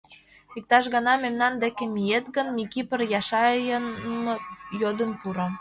Иктаж 0.57 0.85
гана 0.95 1.13
мемнан 1.23 1.53
деке 1.63 1.83
миет 1.93 2.25
гын, 2.35 2.47
Микипыр 2.57 2.99
Яшайым 3.19 3.85
йодын 4.81 5.11
пуро. 5.19 5.47